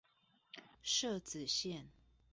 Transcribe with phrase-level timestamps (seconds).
[0.81, 1.91] 社子線